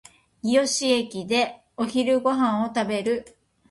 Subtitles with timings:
[0.41, 3.37] 日吉駅でお昼ご飯を食べる